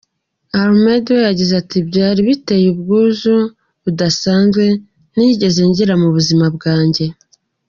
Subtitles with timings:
[0.61, 3.35] Almeda we yagize ati “Byari biteye ubwuzu
[3.83, 4.63] budasanzwe
[5.13, 7.05] ntigeze ngira mu buzima bwanjye.